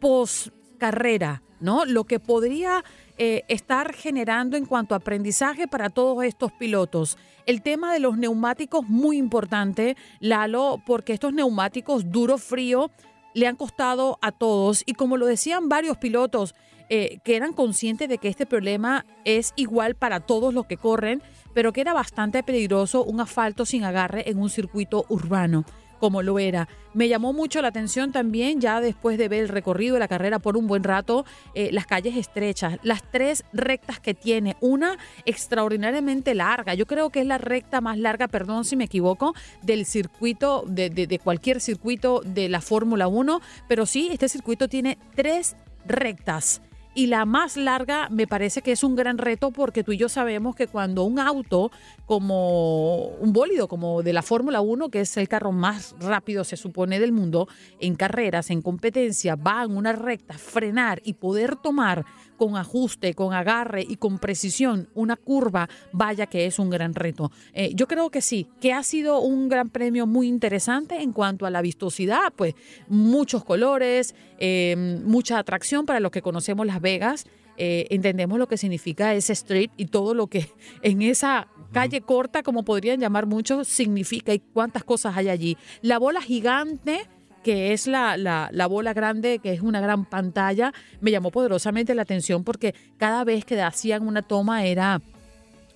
[0.00, 1.84] post carrera, ¿no?
[1.84, 2.84] Lo que podría
[3.16, 7.18] eh, estar generando en cuanto a aprendizaje para todos estos pilotos.
[7.46, 12.90] El tema de los neumáticos, muy importante, Lalo, porque estos neumáticos duro, frío,
[13.34, 14.82] le han costado a todos.
[14.86, 16.54] Y como lo decían varios pilotos,
[16.90, 21.22] eh, que eran conscientes de que este problema es igual para todos los que corren,
[21.54, 25.64] pero que era bastante peligroso un asfalto sin agarre en un circuito urbano
[26.00, 26.66] como lo era.
[26.94, 30.40] Me llamó mucho la atención también, ya después de ver el recorrido de la carrera
[30.40, 31.24] por un buen rato,
[31.54, 37.20] eh, las calles estrechas, las tres rectas que tiene, una extraordinariamente larga, yo creo que
[37.20, 42.22] es la recta más larga, perdón si me equivoco, del circuito, de, de cualquier circuito
[42.24, 45.54] de la Fórmula 1, pero sí, este circuito tiene tres
[45.86, 46.62] rectas
[47.00, 50.10] y la más larga me parece que es un gran reto porque tú y yo
[50.10, 51.70] sabemos que cuando un auto
[52.04, 56.58] como un bólido como de la Fórmula 1, que es el carro más rápido se
[56.58, 62.04] supone del mundo, en carreras, en competencia, va en una recta, frenar y poder tomar
[62.40, 67.30] con ajuste, con agarre y con precisión una curva, vaya que es un gran reto.
[67.52, 71.44] Eh, yo creo que sí, que ha sido un gran premio muy interesante en cuanto
[71.44, 72.54] a la vistosidad, pues
[72.88, 74.74] muchos colores, eh,
[75.04, 77.26] mucha atracción para los que conocemos Las Vegas.
[77.58, 80.48] Eh, entendemos lo que significa ese street y todo lo que
[80.80, 85.58] en esa calle corta, como podrían llamar muchos, significa y cuántas cosas hay allí.
[85.82, 87.06] La bola gigante
[87.42, 92.02] que es la, la, bola grande, que es una gran pantalla, me llamó poderosamente la
[92.02, 95.00] atención porque cada vez que hacían una toma era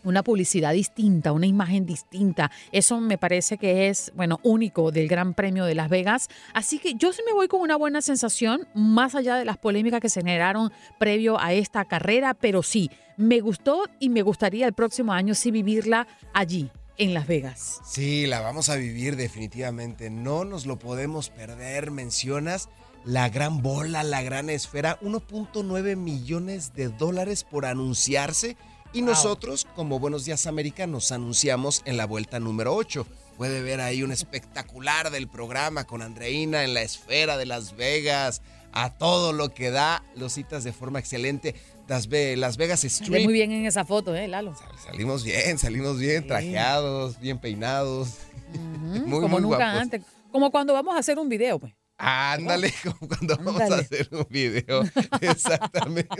[0.05, 2.51] una publicidad distinta, una imagen distinta.
[2.73, 6.29] Eso me parece que es, bueno, único del Gran Premio de Las Vegas.
[6.53, 10.01] Así que yo sí me voy con una buena sensación, más allá de las polémicas
[10.01, 14.75] que se generaron previo a esta carrera, pero sí, me gustó y me gustaría el
[14.75, 17.81] próximo año sí vivirla allí, en Las Vegas.
[17.85, 20.11] Sí, la vamos a vivir definitivamente.
[20.11, 21.91] No nos lo podemos perder.
[21.91, 22.69] Mencionas
[23.05, 28.57] la gran bola, la gran esfera, 1.9 millones de dólares por anunciarse.
[28.93, 33.07] Y nosotros, como Buenos Días Americanos, anunciamos en la vuelta número 8.
[33.37, 38.41] Puede ver ahí un espectacular del programa con Andreina en la esfera de Las Vegas,
[38.75, 41.55] a todo lo que da, los citas de forma excelente.
[41.87, 43.25] Las, Las Vegas Street.
[43.25, 44.55] muy bien en esa foto, ¿eh, Lalo?
[44.85, 48.19] Salimos bien, salimos bien, trajeados, bien peinados.
[49.07, 50.03] muy, Como nunca antes.
[50.33, 51.73] Como cuando vamos a hacer un video, pues.
[51.97, 54.83] Ándale, como cuando vamos a hacer un video.
[55.21, 56.17] Exactamente.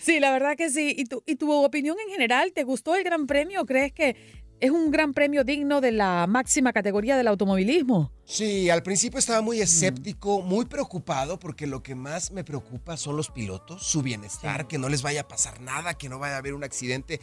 [0.00, 0.94] Sí, la verdad que sí.
[0.98, 2.52] ¿Y tu, ¿Y tu opinión en general?
[2.52, 3.64] ¿Te gustó el Gran Premio?
[3.64, 4.16] ¿Crees que
[4.60, 8.12] es un gran premio digno de la máxima categoría del automovilismo.
[8.24, 13.16] Sí, al principio estaba muy escéptico, muy preocupado, porque lo que más me preocupa son
[13.16, 16.38] los pilotos, su bienestar, que no les vaya a pasar nada, que no vaya a
[16.38, 17.20] haber un accidente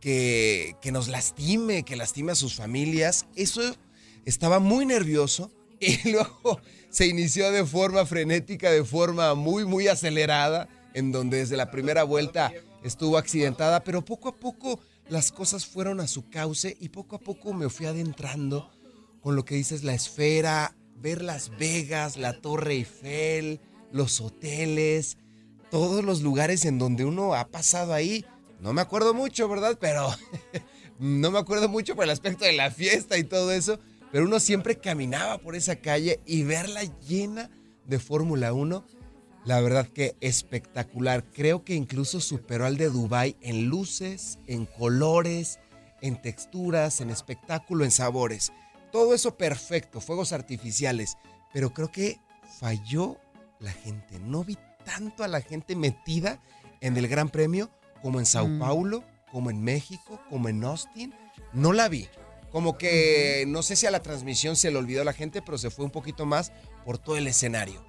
[0.00, 3.26] que, que nos lastime, que lastime a sus familias.
[3.36, 3.62] Eso
[4.24, 6.60] estaba muy nervioso y luego
[6.90, 12.02] se inició de forma frenética, de forma muy, muy acelerada, en donde desde la primera
[12.02, 14.80] vuelta estuvo accidentada, pero poco a poco
[15.10, 18.70] las cosas fueron a su cauce y poco a poco me fui adentrando
[19.20, 23.60] con lo que dices la esfera, ver Las Vegas, la Torre Eiffel,
[23.92, 25.18] los hoteles,
[25.70, 28.24] todos los lugares en donde uno ha pasado ahí.
[28.60, 29.78] No me acuerdo mucho, ¿verdad?
[29.80, 30.08] Pero
[31.00, 33.80] no me acuerdo mucho por el aspecto de la fiesta y todo eso,
[34.12, 37.50] pero uno siempre caminaba por esa calle y verla llena
[37.84, 38.84] de Fórmula 1,
[39.44, 41.24] la verdad que espectacular.
[41.24, 45.58] Creo que incluso superó al de Dubai en luces, en colores,
[46.02, 48.52] en texturas, en espectáculo, en sabores.
[48.92, 51.16] Todo eso perfecto, fuegos artificiales,
[51.52, 52.18] pero creo que
[52.58, 53.18] falló
[53.60, 54.18] la gente.
[54.18, 56.42] No vi tanto a la gente metida
[56.80, 57.70] en el Gran Premio
[58.02, 58.58] como en Sao Mm.
[58.58, 61.14] Paulo, como en México, como en Austin.
[61.52, 62.08] No la vi.
[62.50, 65.56] Como que no sé si a la transmisión se le olvidó a la gente, pero
[65.56, 66.52] se fue un poquito más
[66.84, 67.84] por todo el escenario.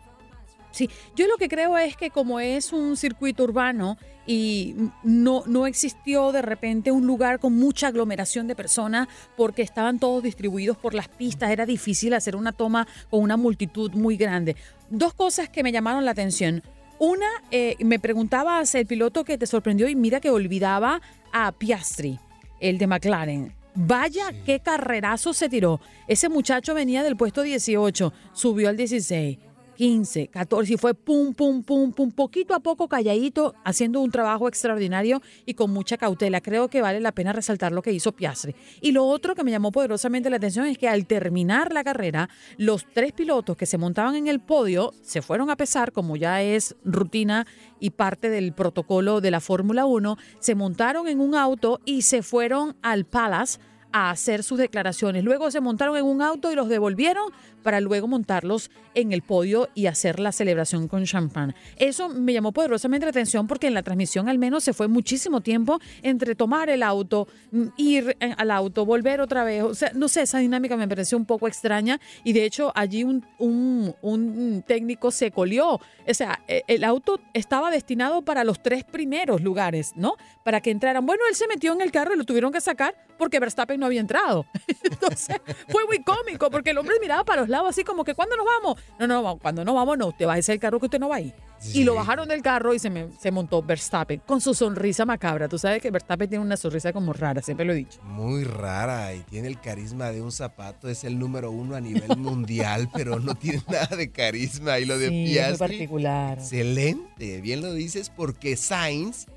[0.72, 5.68] Sí, yo lo que creo es que como es un circuito urbano y no, no
[5.68, 10.94] existió de repente un lugar con mucha aglomeración de personas porque estaban todos distribuidos por
[10.94, 14.56] las pistas, era difícil hacer una toma con una multitud muy grande.
[14.90, 16.64] Dos cosas que me llamaron la atención.
[17.00, 21.02] Una, eh, me preguntabas el piloto que te sorprendió y mira que olvidaba
[21.34, 22.20] a Piastri,
[22.60, 23.56] el de McLaren.
[23.74, 25.80] Vaya qué carrerazo se tiró.
[26.08, 29.38] Ese muchacho venía del puesto 18, subió al 16.
[29.82, 34.48] 15, 14 y fue pum, pum, pum, pum, poquito a poco calladito, haciendo un trabajo
[34.48, 36.40] extraordinario y con mucha cautela.
[36.40, 38.54] Creo que vale la pena resaltar lo que hizo Piastri.
[38.80, 42.30] Y lo otro que me llamó poderosamente la atención es que al terminar la carrera,
[42.58, 46.44] los tres pilotos que se montaban en el podio se fueron a pesar, como ya
[46.44, 47.48] es rutina
[47.80, 52.22] y parte del protocolo de la Fórmula 1, se montaron en un auto y se
[52.22, 53.58] fueron al Palace
[53.92, 55.24] a hacer sus declaraciones.
[55.24, 57.32] Luego se montaron en un auto y los devolvieron
[57.64, 61.56] para luego montarlos en el podio y hacer la celebración con champán.
[61.78, 65.42] Eso me llamó poderosamente la atención porque en la transmisión al menos se fue muchísimo
[65.42, 69.64] tiempo entre tomar el auto, mm, ir eh, al auto, volver otra vez.
[69.64, 73.04] O sea, no sé, esa dinámica me pareció un poco extraña y de hecho allí
[73.04, 75.76] un, un- técnico se colió.
[76.08, 80.16] O sea, e- el auto estaba destinado para los tres primeros lugares, ¿no?
[80.44, 81.06] Para que entraran.
[81.06, 83.86] Bueno, él se metió en el carro y lo tuvieron que sacar porque Verstappen no
[83.86, 84.46] había entrado.
[84.84, 85.38] Entonces,
[85.68, 88.46] fue muy cómico porque el hombre miraba para los lados así como que ¿cuándo nos
[88.46, 88.80] vamos?
[89.00, 91.18] No, no, cuando no vamos no, usted va a ese carro que usted no va
[91.18, 91.34] ahí.
[91.76, 95.48] Y lo bajaron del carro y se, me- se montó Verstappen con su sonrisa macabra.
[95.48, 98.02] Tú sabes que Verstappen tiene una sonrisa como rara, siempre lo he dicho.
[98.02, 100.90] Muy rara y tiene el carisma de un zapato.
[100.90, 104.80] Es el número uno a nivel mundial, pero no tiene nada de carisma.
[104.80, 106.38] Y lo de Sí, es muy Piastri, particular.
[106.40, 107.42] excelente.
[107.42, 109.28] Bien lo dices porque Sainz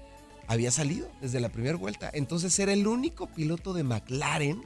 [0.46, 2.10] había salido desde la primera vuelta.
[2.14, 4.62] Entonces era el único piloto de McLaren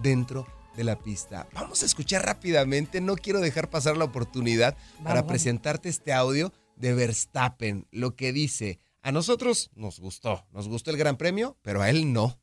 [0.00, 1.48] dentro de la pista.
[1.52, 3.00] Vamos a escuchar rápidamente.
[3.00, 5.28] No quiero dejar pasar la oportunidad para vamos.
[5.28, 7.86] presentarte este audio de Verstappen.
[7.90, 10.46] Lo que dice, a nosotros nos gustó.
[10.52, 12.38] Nos gustó el Gran Premio, pero a él no.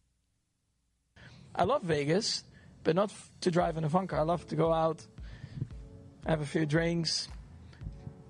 [1.57, 2.45] I love Vegas,
[2.83, 3.11] but not
[3.41, 4.19] to drive in a fun car.
[4.19, 5.01] I love to go out,
[6.25, 7.29] have a few drinks,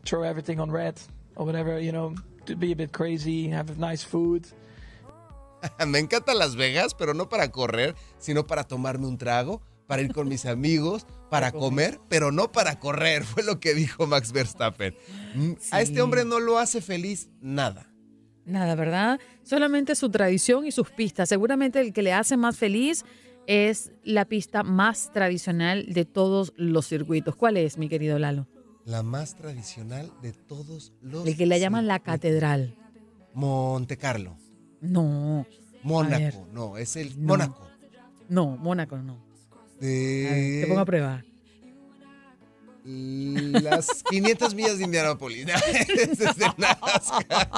[0.03, 0.95] throw everything on red
[1.35, 4.47] or whatever, you know, to be a bit crazy, have nice food.
[5.87, 10.13] Me encanta Las Vegas, pero no para correr, sino para tomarme un trago, para ir
[10.13, 14.93] con mis amigos, para comer, pero no para correr, fue lo que dijo Max Verstappen.
[15.33, 17.91] Mm, A este hombre no lo hace feliz nada.
[18.45, 19.19] Nada, ¿verdad?
[19.41, 21.27] Solamente su tradición y sus pistas.
[21.27, 23.03] Seguramente el que le hace más feliz
[23.47, 27.35] es la pista más tradicional de todos los circuitos.
[27.35, 28.47] ¿Cuál es, mi querido Lalo?
[28.85, 31.25] La más tradicional de todos los...
[31.25, 32.75] El que le llaman la catedral.
[33.33, 34.37] Monte Carlo.
[34.81, 35.47] No.
[35.81, 37.29] Mónaco, no, es el No.
[37.29, 37.67] Mónaco.
[38.29, 39.28] No, Mónaco no.
[39.81, 41.23] A ver, De te pongo a prueba.
[43.61, 45.45] las 500 millas de Indianápolis.
[45.47, 47.49] Ese es de Nazca.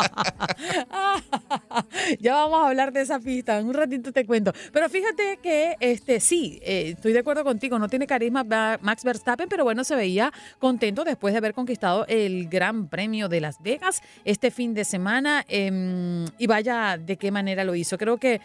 [2.19, 4.51] ya vamos a hablar de esa pista, en un ratito te cuento.
[4.74, 8.43] Pero fíjate que este sí, eh, estoy de acuerdo contigo, no tiene carisma
[8.82, 13.41] Max Verstappen, pero bueno, se veía contento después de haber conquistado el Gran Premio de
[13.41, 15.45] Las Vegas este fin de semana.
[15.47, 17.97] em, y vaya de qué manera lo hizo.
[17.97, 18.41] Creo que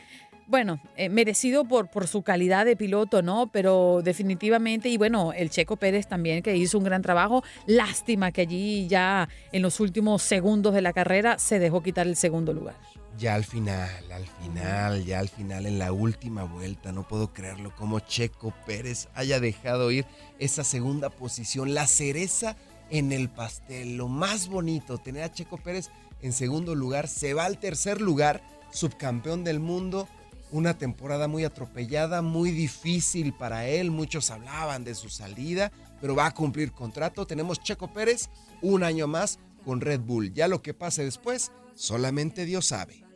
[0.46, 3.48] bueno, eh, merecido por, por su calidad de piloto, ¿no?
[3.52, 7.42] Pero definitivamente, y bueno, el Checo Pérez también, que hizo un gran trabajo.
[7.66, 12.16] Lástima que allí ya en los últimos segundos de la carrera se dejó quitar el
[12.16, 12.76] segundo lugar.
[13.18, 17.74] Ya al final, al final, ya al final, en la última vuelta, no puedo creerlo,
[17.74, 20.04] como Checo Pérez haya dejado ir
[20.38, 22.56] esa segunda posición, la cereza
[22.90, 25.88] en el pastel, lo más bonito, tener a Checo Pérez
[26.20, 30.08] en segundo lugar, se va al tercer lugar, subcampeón del mundo,
[30.50, 36.26] una temporada muy atropellada, muy difícil para él, muchos hablaban de su salida, pero va
[36.26, 38.28] a cumplir contrato, tenemos Checo Pérez
[38.62, 43.06] un año más con Red Bull, ya lo que pase después, solamente Dios sabe.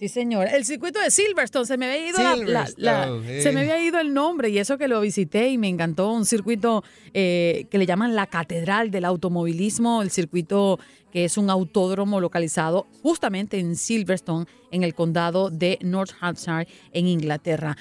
[0.00, 0.48] Sí, señor.
[0.48, 4.56] El circuito de Silverstone, se me había ido se me había ido el nombre y
[4.56, 6.10] eso que lo visité y me encantó.
[6.10, 6.82] Un circuito
[7.12, 10.78] eh, que le llaman la Catedral del Automovilismo, el circuito
[11.12, 17.06] que es un autódromo localizado justamente en Silverstone, en el condado de North Hampshire, en
[17.06, 17.76] Inglaterra.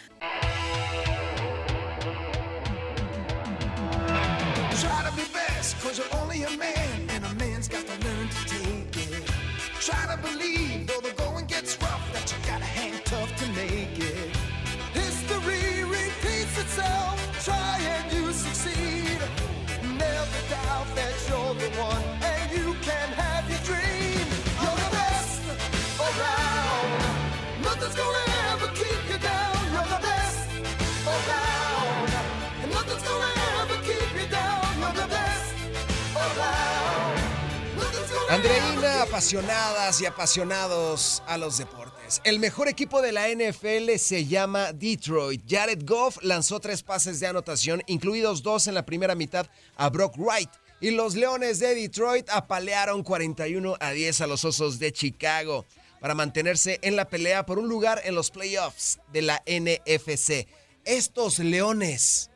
[38.39, 42.21] Andreina, apasionadas y apasionados a los deportes.
[42.23, 45.41] El mejor equipo de la NFL se llama Detroit.
[45.45, 50.15] Jared Goff lanzó tres pases de anotación, incluidos dos en la primera mitad a Brock
[50.17, 50.49] Wright.
[50.79, 55.65] Y los Leones de Detroit apalearon 41 a 10 a los Osos de Chicago
[55.99, 60.47] para mantenerse en la pelea por un lugar en los playoffs de la NFC.
[60.85, 62.29] Estos Leones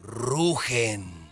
[0.00, 1.23] rugen.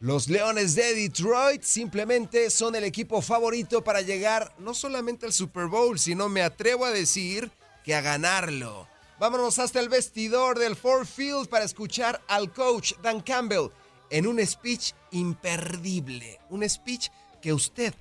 [0.00, 5.66] Los Leones de Detroit simplemente son el equipo favorito para llegar no solamente al Super
[5.66, 7.50] Bowl, sino me atrevo a decir
[7.84, 8.88] que a ganarlo.
[9.18, 13.68] Vámonos hasta el vestidor del Ford Field para escuchar al coach Dan Campbell
[14.08, 17.10] en un speech imperdible, un speech
[17.42, 17.92] que usted,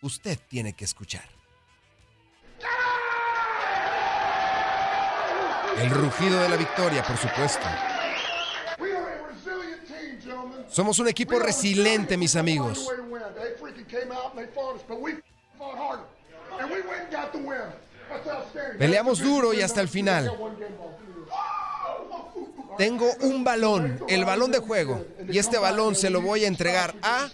[0.00, 1.28] usted tiene que escuchar.
[5.76, 7.66] El rugido de la victoria, por supuesto.
[10.72, 12.88] Somos un equipo resiliente, mis amigos.
[18.78, 20.32] Peleamos duro y hasta el final.
[22.78, 26.94] Tengo un balón, el balón de juego, y este balón se lo voy a entregar
[27.02, 27.28] a...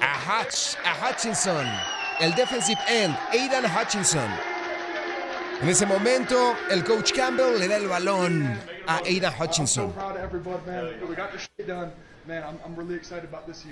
[0.00, 1.66] A Hutch, a Hutchinson,
[2.20, 4.53] el defensive end, Aidan Hutchinson.
[5.64, 9.94] En ese momento, el coach Campbell le da el balón a Aida Hutchinson.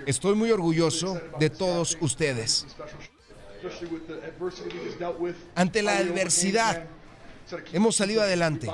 [0.07, 2.67] Estoy muy orgulloso de todos ustedes.
[5.55, 6.83] Ante la adversidad,
[7.75, 8.71] hemos salido adelante.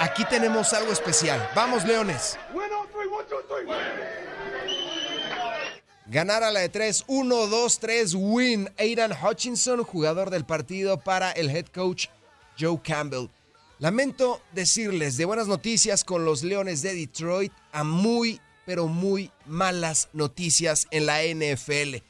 [0.00, 1.50] Aquí tenemos algo especial.
[1.54, 2.36] Vamos, Leones.
[6.12, 8.68] Ganar a la de 3, 1, 2, 3, win.
[8.76, 12.08] Aidan Hutchinson, jugador del partido para el head coach
[12.60, 13.30] Joe Campbell.
[13.78, 20.10] Lamento decirles de buenas noticias con los Leones de Detroit a muy, pero muy malas
[20.12, 22.04] noticias en la NFL.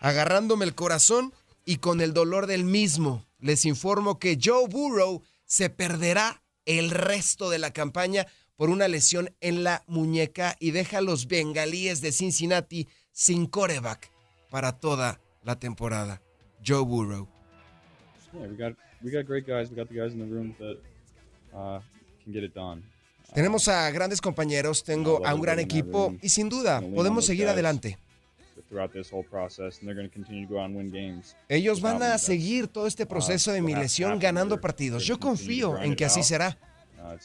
[0.00, 1.32] Agarrándome el corazón
[1.64, 7.48] y con el dolor del mismo, les informo que Joe Burrow se perderá el resto
[7.48, 12.12] de la campaña por una lesión en la muñeca y deja a los bengalíes de
[12.12, 12.86] Cincinnati
[13.16, 14.10] sin coreback
[14.50, 16.20] para toda la temporada.
[16.64, 17.26] Joe Burrow.
[23.34, 27.98] Tenemos a grandes compañeros, tengo a un gran equipo y sin duda podemos seguir adelante.
[31.48, 35.06] Ellos van a seguir todo este uh, proceso de mi lesión ganando partidos.
[35.06, 36.58] Yo confío en que así será.
[36.98, 37.16] Uh,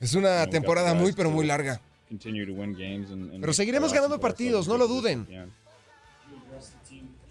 [0.00, 1.82] es una temporada muy pero muy larga.
[3.40, 5.26] Pero seguiremos ganando partidos, no lo duden.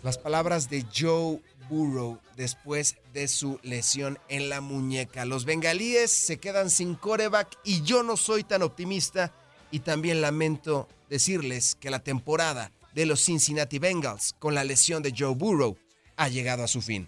[0.03, 5.25] Las palabras de Joe Burrow después de su lesión en la muñeca.
[5.25, 9.33] Los bengalíes se quedan sin coreback y yo no soy tan optimista
[9.71, 15.13] y también lamento decirles que la temporada de los Cincinnati Bengals con la lesión de
[15.17, 15.77] Joe Burrow
[16.17, 17.07] ha llegado a su fin.